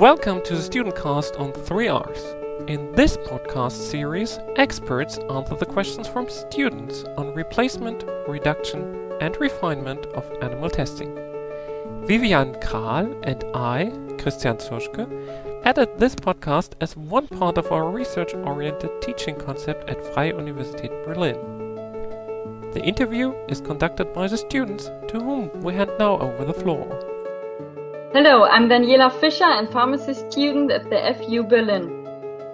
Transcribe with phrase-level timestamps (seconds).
[0.00, 2.70] Welcome to the Student Cast on 3Rs.
[2.70, 10.06] In this podcast series, experts answer the questions from students on replacement, reduction, and refinement
[10.14, 11.14] of animal testing.
[12.06, 15.04] Vivian Kral and I, Christian Zoschke,
[15.66, 21.04] added this podcast as one part of our research oriented teaching concept at Freie Universität
[21.04, 21.36] Berlin.
[22.72, 27.09] The interview is conducted by the students to whom we hand now over the floor.
[28.12, 32.04] Hello, I'm Daniela Fischer and pharmacy student at the FU Berlin.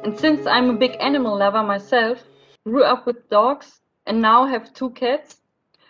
[0.05, 2.23] And since I'm a big animal lover myself,
[2.65, 5.41] grew up with dogs, and now have two cats,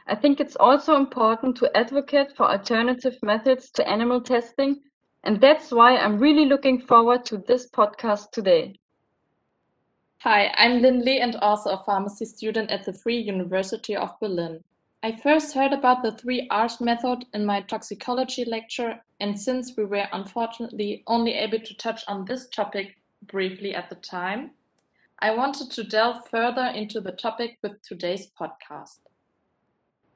[0.07, 4.83] I think it's also important to advocate for alternative methods to animal testing,
[5.25, 8.79] and that's why I'm really looking forward to this podcast today.
[10.19, 14.63] Hi, I'm Lin Lee and also a pharmacy student at the Free University of Berlin.
[15.07, 19.85] I first heard about the three R's method in my toxicology lecture, and since we
[19.85, 24.51] were unfortunately only able to touch on this topic briefly at the time,
[25.21, 28.99] I wanted to delve further into the topic with today's podcast.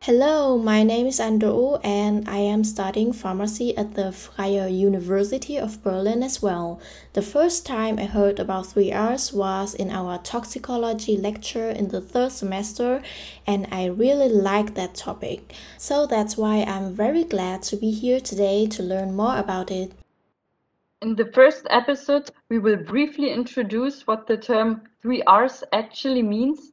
[0.05, 5.83] Hello, my name is Andrew and I am studying pharmacy at the Freie University of
[5.83, 6.81] Berlin as well.
[7.13, 12.33] The first time I heard about 3Rs was in our toxicology lecture in the third
[12.33, 13.03] semester
[13.47, 15.53] and I really like that topic.
[15.77, 19.93] So that's why I'm very glad to be here today to learn more about it.
[21.03, 26.70] In the first episode, we will briefly introduce what the term 3Rs actually means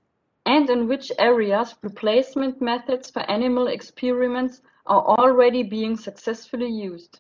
[0.48, 7.20] and in which areas replacement methods for animal experiments are already being successfully used.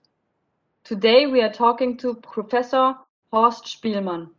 [0.85, 2.95] Today we are talking to Professor
[3.29, 4.29] Horst Spielmann.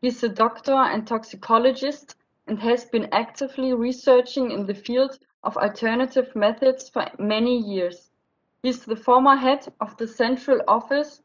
[0.00, 6.34] He's a doctor and toxicologist and has been actively researching in the field of alternative
[6.34, 8.10] methods for many years.
[8.62, 11.20] He's the former head of the Central Office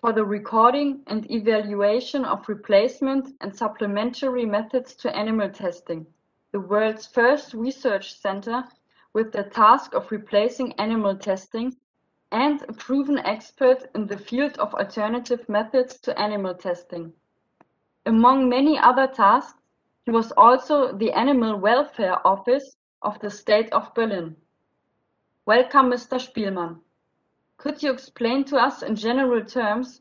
[0.00, 6.06] for the recording and evaluation of replacement and supplementary methods to animal testing,
[6.52, 8.64] the world's first research center
[9.12, 11.76] with the task of replacing animal testing,
[12.32, 17.12] and a proven expert in the field of alternative methods to animal testing.
[18.06, 19.60] Among many other tasks,
[20.06, 24.36] he was also the Animal Welfare Office of the State of Berlin.
[25.44, 26.18] Welcome, Mr.
[26.18, 26.78] Spielmann.
[27.60, 30.00] Could you explain to us in general terms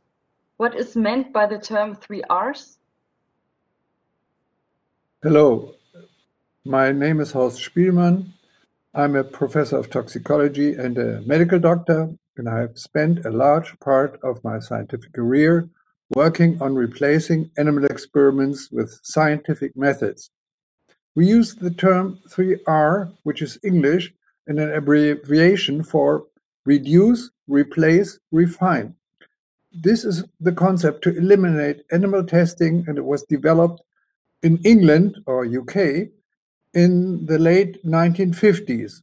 [0.55, 2.77] what is meant by the term 3Rs?
[5.21, 5.73] Hello,
[6.63, 8.31] my name is Horst Spielmann.
[8.95, 13.77] I'm a professor of toxicology and a medical doctor, and I have spent a large
[13.81, 15.67] part of my scientific career
[16.15, 20.31] working on replacing animal experiments with scientific methods.
[21.13, 24.13] We use the term 3R, which is English,
[24.47, 26.25] and an abbreviation for
[26.69, 28.93] reduce, replace, refine.
[29.87, 33.81] This is the concept to eliminate animal testing, and it was developed
[34.43, 35.77] in England or UK
[36.83, 39.01] in the late 1950s.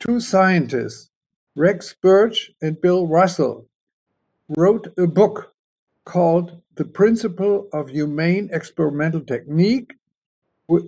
[0.00, 1.08] Two scientists,
[1.56, 3.56] Rex Burch and Bill Russell,
[4.58, 5.36] wrote a book
[6.04, 9.90] called The Principle of Humane Experimental Technique,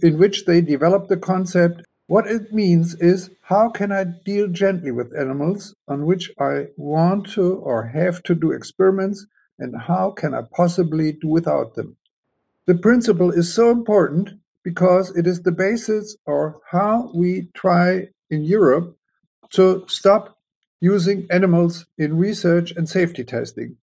[0.03, 4.91] in which they developed the concept what it means is how can I deal gently
[4.91, 9.27] with animals on which I want to or have to do experiments
[9.59, 11.97] and how can I possibly do without them?
[12.67, 14.31] The principle is so important
[14.63, 18.97] because it is the basis or how we try in Europe
[19.51, 20.39] to stop
[20.81, 23.77] using animals in research and safety testing.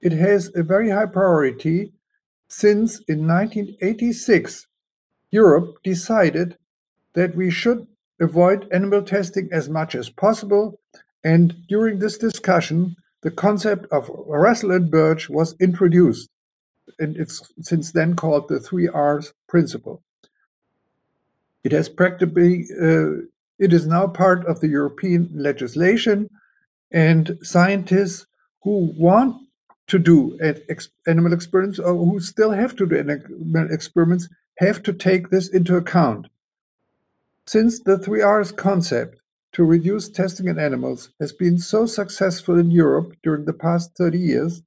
[0.00, 1.92] It has a very high priority
[2.48, 4.66] since in 1986
[5.30, 6.56] Europe decided
[7.14, 7.86] that we should
[8.20, 10.80] avoid animal testing as much as possible.
[11.24, 16.28] And during this discussion, the concept of Russell and Burch was introduced.
[16.98, 20.02] And it's since then called the three R's principle.
[21.62, 23.26] It has practically, uh,
[23.58, 26.30] it is now part of the European legislation,
[26.90, 28.26] and scientists
[28.62, 29.36] who want
[29.88, 30.38] to do
[31.06, 34.28] animal experiments or who still have to do animal experiments
[34.58, 36.28] have to take this into account.
[37.52, 39.18] Since the three R's concept
[39.54, 44.20] to reduce testing in animals has been so successful in Europe during the past 30
[44.20, 44.62] years,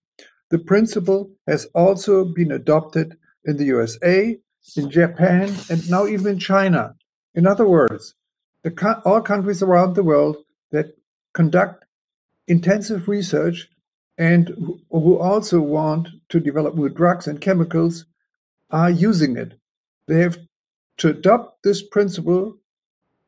[0.49, 3.15] the principle has also been adopted
[3.45, 4.37] in the USA,
[4.75, 6.97] in Japan, and now even in China.
[7.33, 8.15] In other words,
[8.63, 10.35] the, all countries around the world
[10.71, 10.87] that
[11.31, 11.85] conduct
[12.49, 13.69] intensive research
[14.17, 18.03] and who, who also want to develop new drugs and chemicals
[18.71, 19.53] are using it.
[20.07, 20.37] They have
[20.97, 22.57] to adopt this principle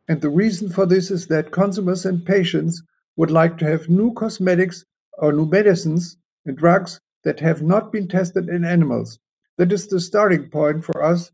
[0.07, 2.83] and the reason for this is that consumers and patients
[3.15, 4.85] would like to have new cosmetics
[5.17, 9.17] or new medicines and drugs that have not been tested in animals.
[9.57, 11.31] That is the starting point for us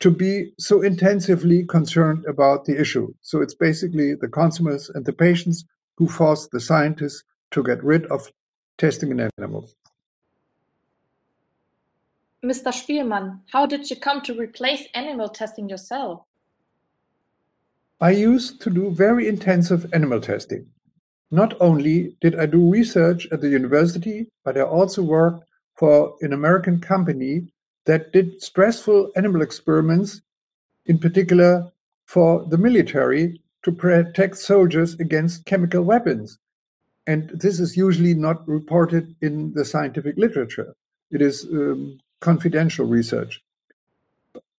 [0.00, 3.12] to be so intensively concerned about the issue.
[3.20, 5.64] So it's basically the consumers and the patients
[5.96, 8.30] who force the scientists to get rid of
[8.76, 9.74] testing in animals.
[12.44, 12.72] Mr.
[12.72, 16.27] Spielmann, how did you come to replace animal testing yourself?
[18.00, 20.66] I used to do very intensive animal testing.
[21.30, 26.32] Not only did I do research at the university, but I also worked for an
[26.32, 27.48] American company
[27.86, 30.22] that did stressful animal experiments,
[30.86, 31.72] in particular
[32.06, 36.38] for the military to protect soldiers against chemical weapons.
[37.06, 40.74] And this is usually not reported in the scientific literature.
[41.10, 43.42] It is um, confidential research.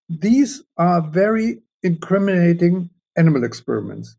[0.10, 2.90] These are very incriminating
[3.20, 4.16] animal experiments.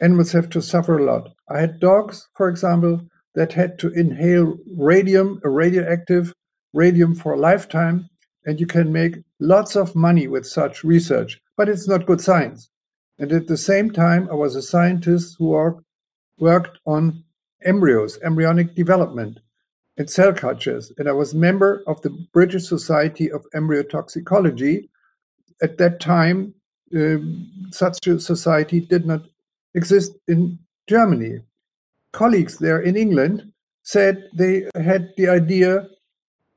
[0.00, 1.24] Animals have to suffer a lot.
[1.48, 3.00] I had dogs, for example,
[3.34, 6.32] that had to inhale radium, a radioactive
[6.72, 8.08] radium for a lifetime,
[8.44, 12.70] and you can make lots of money with such research, but it's not good science.
[13.18, 15.48] And at the same time, I was a scientist who
[16.38, 17.24] worked on
[17.64, 19.40] embryos, embryonic development,
[19.96, 24.90] and cell cultures, and I was member of the British Society of Embryotoxicology.
[25.62, 26.54] At that time,
[26.94, 29.22] Um, such a society did not
[29.74, 31.40] exist in Germany.
[32.12, 33.52] Colleagues there in England
[33.82, 35.88] said they had the idea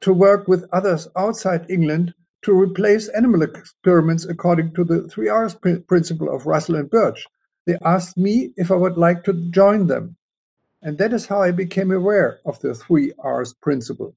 [0.01, 5.55] to work with others outside England to replace animal experiments according to the three R's
[5.87, 7.25] principle of Russell and Burch.
[7.65, 10.15] They asked me if I would like to join them.
[10.81, 14.15] And that is how I became aware of the three R's principle.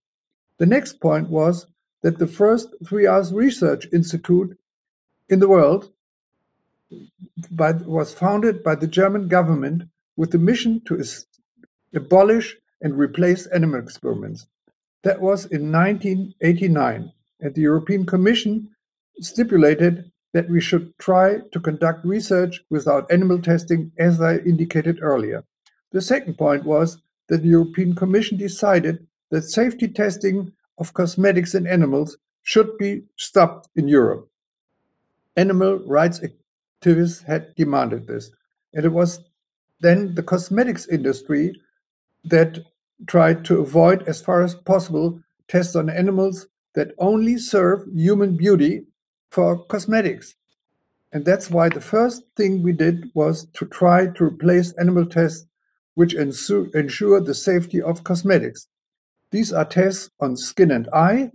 [0.58, 1.66] The next point was
[2.02, 4.56] that the first three R's research institute
[5.28, 5.90] in the world
[7.50, 9.84] by, was founded by the German government
[10.16, 11.02] with the mission to
[11.94, 14.46] abolish and replace animal experiments.
[15.02, 18.68] That was in 1989, and the European Commission
[19.20, 25.44] stipulated that we should try to conduct research without animal testing, as I indicated earlier.
[25.90, 26.98] The second point was
[27.28, 33.68] that the European Commission decided that safety testing of cosmetics in animals should be stopped
[33.76, 34.28] in Europe.
[35.36, 36.20] Animal rights
[36.82, 38.30] activists had demanded this.
[38.74, 39.20] And it was
[39.80, 41.60] then the cosmetics industry
[42.24, 42.58] that
[43.06, 48.86] tried to avoid, as far as possible, tests on animals that only serve human beauty
[49.30, 50.34] for cosmetics.
[51.12, 55.46] And that's why the first thing we did was to try to replace animal tests
[55.94, 58.68] which ensure the safety of cosmetics.
[59.30, 61.30] These are tests on skin and eye.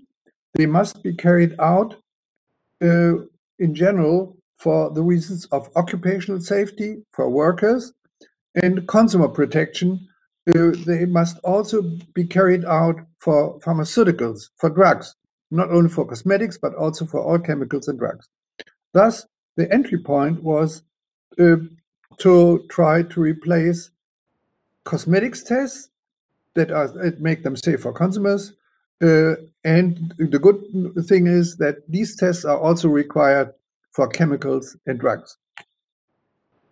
[0.55, 1.95] They must be carried out
[2.81, 3.17] uh,
[3.59, 7.93] in general for the reasons of occupational safety for workers
[8.63, 10.07] and consumer protection.
[10.47, 11.81] Uh, they must also
[12.13, 15.15] be carried out for pharmaceuticals, for drugs,
[15.51, 18.27] not only for cosmetics, but also for all chemicals and drugs.
[18.93, 19.25] Thus,
[19.57, 20.83] the entry point was
[21.39, 21.57] uh,
[22.19, 23.91] to try to replace
[24.85, 25.89] cosmetics tests
[26.55, 26.89] that are
[27.19, 28.53] make them safe for consumers.
[29.01, 30.59] Uh, and the good
[31.07, 33.53] thing is that these tests are also required
[33.97, 35.37] for chemicals and drugs.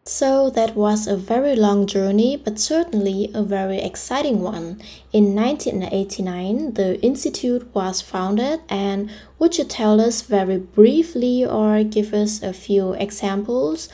[0.05, 4.79] So that was a very long journey, but certainly a very exciting one.
[5.11, 12.13] In 1989, the institute was founded, and would you tell us very briefly or give
[12.13, 13.89] us a few examples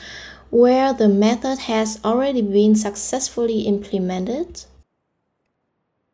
[0.50, 4.66] where the method has already been successfully implemented?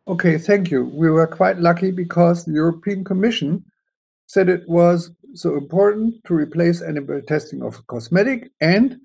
[0.07, 0.85] Okay, thank you.
[0.85, 3.65] We were quite lucky because the European Commission
[4.27, 8.99] said it was so important to replace animal testing of cosmetic and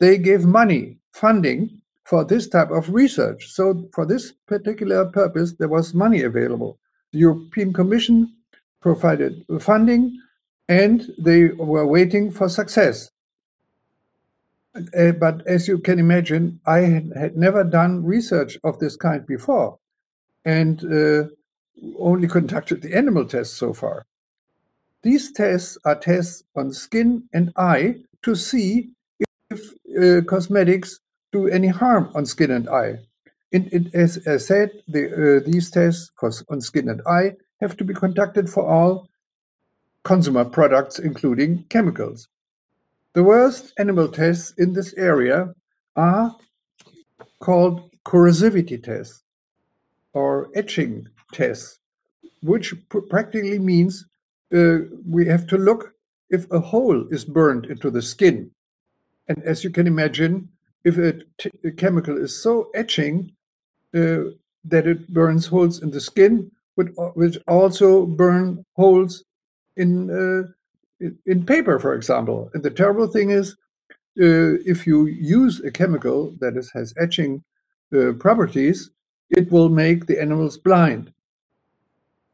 [0.00, 3.46] they gave money, funding for this type of research.
[3.48, 6.78] So for this particular purpose, there was money available.
[7.12, 8.34] The European Commission
[8.80, 10.20] provided funding
[10.68, 13.10] and they were waiting for success.
[14.76, 19.78] Uh, but as you can imagine, I had, never done research of this kind before
[20.44, 21.28] and uh,
[21.98, 24.04] only conducted the animal tests so far.
[25.04, 28.88] These tests are tests on skin and eye to see
[29.50, 29.60] if
[30.00, 30.98] uh, cosmetics
[31.30, 33.00] do any harm on skin and eye.
[33.52, 36.10] And it, as I said, the, uh, these tests
[36.48, 39.10] on skin and eye have to be conducted for all
[40.04, 42.28] consumer products, including chemicals.
[43.12, 45.54] The worst animal tests in this area
[45.96, 46.34] are
[47.40, 49.22] called corrosivity tests
[50.14, 51.78] or etching tests,
[52.42, 52.72] which
[53.10, 54.06] practically means
[54.50, 55.94] we have to look
[56.30, 58.50] if a hole is burned into the skin.
[59.28, 60.50] And as you can imagine,
[60.84, 61.20] if a,
[61.72, 63.32] chemical is so etching
[63.94, 64.24] uh,
[64.64, 69.24] that it burns holes in the skin, which also burn holes
[69.76, 70.42] in uh,
[71.26, 72.50] in paper, for example.
[72.54, 73.56] And the terrible thing is,
[74.20, 77.44] uh, if you use a chemical that is, has etching
[77.96, 78.90] uh, properties,
[79.30, 81.13] it will make the animals blind.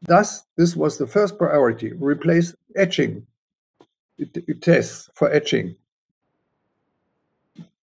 [0.03, 3.25] Thus, this was the first priority: replace etching
[4.61, 5.75] tests for etching.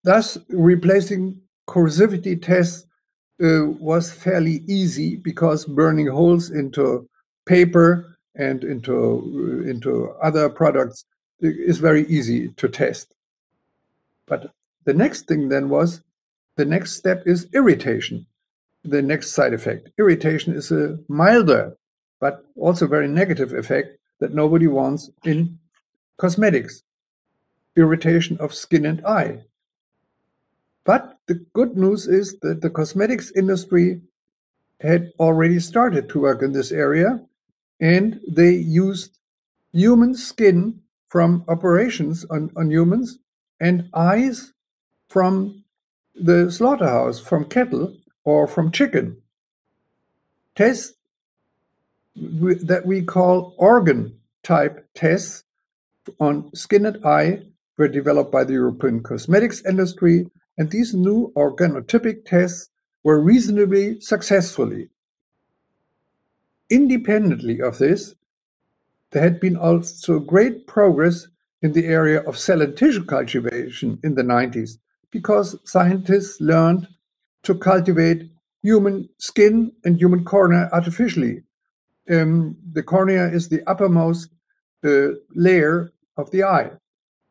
[0.03, 2.87] Thus, replacing corrosivity tests
[3.43, 7.09] uh, was fairly easy because burning holes into
[7.47, 11.05] paper and into uh, into other products
[11.41, 13.15] is very easy to test.
[14.27, 14.53] But
[14.85, 16.03] the next thing then was
[16.57, 18.27] the next step is irritation.
[18.85, 19.91] The next side effect.
[19.99, 21.77] Irritation is a milder
[22.21, 25.59] but also very negative effect that nobody wants in
[26.17, 26.83] cosmetics.
[27.77, 29.45] Irritation of skin and eye.
[30.85, 34.01] But the good news is that the cosmetics industry
[34.81, 37.21] had already started to work in this area
[37.81, 39.19] and they used
[39.73, 43.19] human skin from operations on, on humans
[43.61, 44.53] and eyes
[45.09, 45.65] from
[46.15, 49.17] the slaughterhouse, from cattle or from chicken.
[50.55, 50.95] Tests
[52.21, 55.45] that we call organ type tests
[56.21, 57.43] on skin and eye
[57.77, 60.27] were developed by the European cosmetics industry,
[60.59, 62.71] and these new organotypic tests
[63.05, 64.89] were reasonably successfully
[66.71, 68.15] Independently of this,
[69.13, 71.29] there had been also great progress
[71.63, 74.79] in the area of cell and tissue cultivation in the 90s
[75.11, 76.87] because scientists learned
[77.45, 78.31] to cultivate
[78.63, 81.43] human skin and human cornea artificially.
[82.11, 84.31] Um, the cornea is the uppermost
[84.85, 86.71] uh, layer of the eye.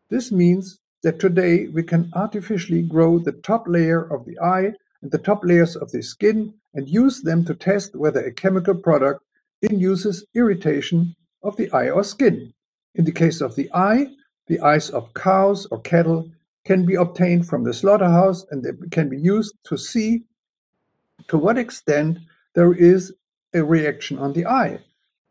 [0.10, 5.12] This means that today we can artificially grow the top layer of the eye and
[5.12, 9.24] the top layers of the skin and use them to test whether a chemical product
[9.62, 12.53] induces irritation of the eye or skin.
[12.96, 14.07] In the case of the eye,
[14.48, 16.29] the eyes of cows or cattle
[16.65, 20.24] can be obtained from the slaughterhouse and they can be used to see
[21.27, 22.17] to what extent
[22.53, 23.13] there is
[23.54, 24.80] a reaction on the eye.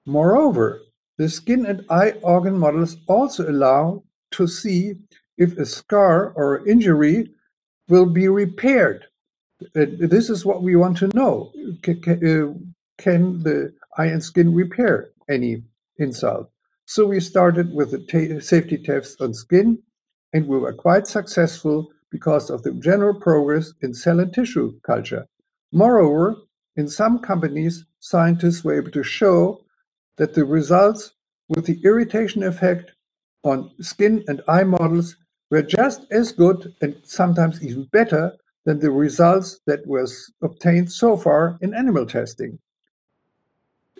[0.07, 0.81] Moreover,
[1.19, 4.95] the skin and eye organ models also allow to see
[5.39, 7.31] if a scar or injury
[7.89, 9.07] will be repaired.
[9.75, 11.53] Uh, this is what we want to know.
[11.83, 12.55] Can, uh,
[12.99, 15.63] can the eye and skin repair any
[15.99, 16.51] insult.
[16.87, 19.83] So we started with the safety tests on skin,
[20.33, 25.27] and we were quite successful because of the general progress in cell and tissue culture.
[25.73, 26.37] Moreover,
[26.77, 29.65] in some companies, scientists were able to show
[30.17, 31.13] that the results
[31.49, 32.93] with the irritation effect
[33.43, 35.17] on skin and eye models
[35.51, 38.33] were just as good and sometimes even better
[38.65, 42.59] than the results that was obtained so far in animal testing.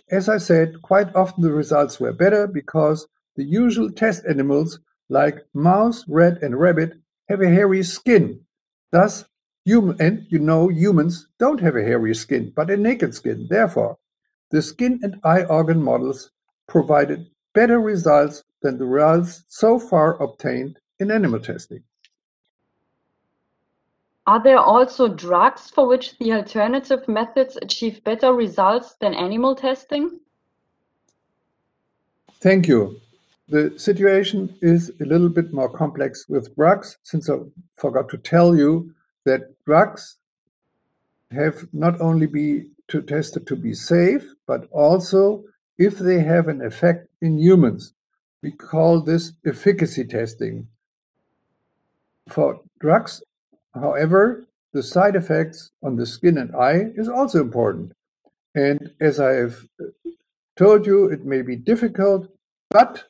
[0.09, 5.45] As I said, quite often the results were better because the usual test animals like
[5.53, 6.93] mouse, rat and rabbit
[7.29, 8.41] have a hairy skin.
[8.93, 9.25] Thus,
[9.67, 13.47] and you know humans don't have a hairy skin, but a naked skin.
[13.51, 13.99] Therefore,
[14.51, 16.31] the skin and eye organ models
[16.69, 21.83] provided better results than the results so far obtained in animal testing.
[24.27, 30.19] Are there also drugs for which the alternative methods achieve better results than animal testing?
[32.41, 33.01] Thank you.
[33.49, 37.37] The situation is a little bit more complex with drugs, since I
[37.77, 38.93] forgot to tell you
[39.27, 40.17] that drugs
[41.31, 45.45] have not only be to tested to be safe, but also
[45.77, 47.93] if they have an effect in humans.
[48.43, 50.69] We call this efficacy testing.
[52.29, 53.23] For drugs,
[53.81, 57.93] However, the side effects on the skin and eye is also important.
[58.55, 59.57] And as I have
[60.57, 62.29] told you, it may be difficult,
[62.71, 63.05] but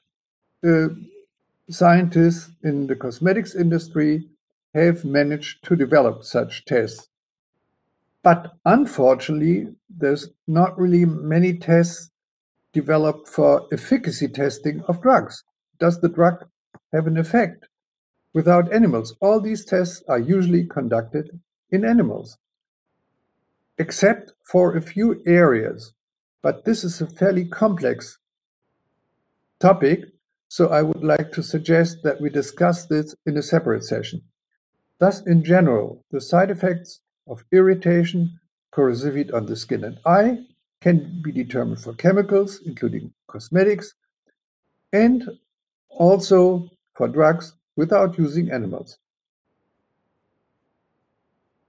[0.66, 0.88] uh,
[1.70, 4.28] scientists in the cosmetics industry
[4.84, 7.08] have managed to develop such tests.
[8.22, 12.10] But unfortunately, there's not really many tests
[12.72, 15.44] developed for efficacy testing of drugs.
[15.78, 16.44] Does the drug
[16.92, 17.68] have an effect?
[18.36, 19.16] without animals.
[19.22, 21.40] All these tests are usually conducted
[21.70, 22.36] in animals,
[23.78, 25.94] except for a few areas.
[26.42, 28.18] But this is a fairly complex
[29.58, 30.00] topic,
[30.48, 34.20] so I would like to suggest that we discuss this in a separate session.
[34.98, 38.40] Thus, in general, the side effects of irritation,
[38.72, 40.38] corrosivity on the skin and eye
[40.80, 43.94] can be determined for chemicals, including cosmetics,
[44.92, 45.28] and
[45.90, 48.98] also for drugs without using animals.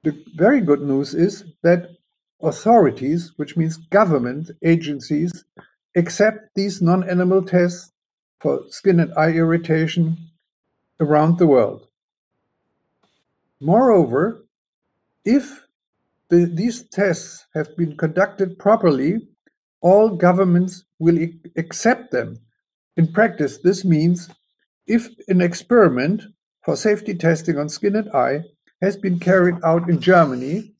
[0.03, 1.89] The very good news is that
[2.41, 5.43] authorities, which means government agencies,
[5.96, 7.91] accept these non-animal tests
[8.39, 10.17] for skin and eye irritation
[11.00, 11.88] around the world.
[13.59, 14.45] Moreover,
[15.25, 15.63] if
[16.29, 19.27] the, these tests have been conducted properly,
[19.81, 21.17] all governments will
[21.55, 22.37] accept them.
[22.97, 24.29] In practice, this means
[24.85, 26.23] if an experiment
[26.63, 28.43] for safety testing on skin and eye
[28.81, 30.73] has been carried out in Germany,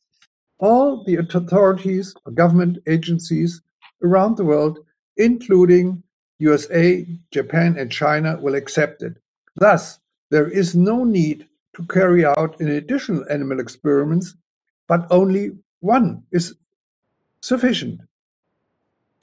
[0.60, 3.60] all the authorities or government agencies
[4.02, 4.78] around the world,
[5.16, 6.02] including
[6.38, 9.16] USA, Japan, and China, will accept it.
[9.56, 9.98] Thus,
[10.30, 11.47] there is no need
[11.78, 14.34] to carry out an additional animal experiments,
[14.88, 16.56] but only one is
[17.40, 18.00] sufficient.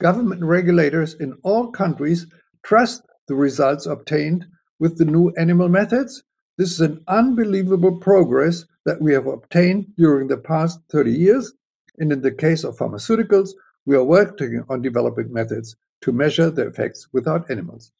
[0.00, 2.26] Government regulators in all countries
[2.62, 4.46] trust the results obtained
[4.78, 6.22] with the new animal methods.
[6.56, 11.52] This is an unbelievable progress that we have obtained during the past 30 years.
[11.98, 13.50] And in the case of pharmaceuticals,
[13.84, 17.92] we are working on developing methods to measure the effects without animals.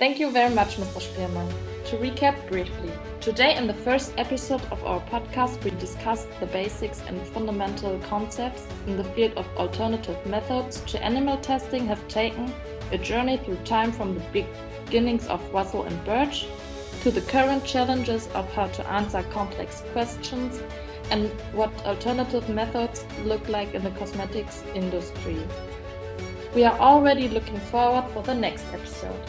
[0.00, 0.98] Thank you very much, Mr.
[0.98, 1.52] Spielmann.
[1.90, 2.90] To recap briefly,
[3.20, 8.66] today in the first episode of our podcast, we discussed the basics and fundamental concepts
[8.86, 12.50] in the field of alternative methods to animal testing have taken
[12.92, 14.46] a journey through time from the
[14.86, 16.46] beginnings of Russell and Burch
[17.02, 20.62] to the current challenges of how to answer complex questions
[21.10, 25.36] and what alternative methods look like in the cosmetics industry.
[26.54, 29.20] We are already looking forward for the next episode.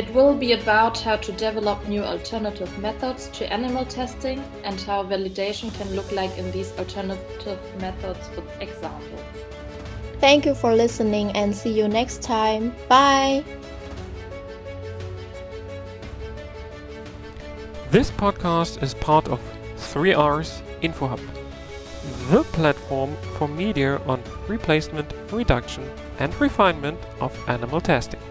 [0.00, 5.04] It will be about how to develop new alternative methods to animal testing and how
[5.04, 9.20] validation can look like in these alternative methods with examples.
[10.18, 12.74] Thank you for listening and see you next time.
[12.88, 13.44] Bye.
[17.90, 19.38] This podcast is part of
[19.76, 21.20] 3R's InfoHub,
[22.30, 25.84] the platform for media on replacement, reduction,
[26.18, 28.29] and refinement of animal testing.